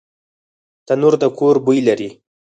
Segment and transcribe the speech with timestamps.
[0.87, 2.09] تنور د کور بوی لري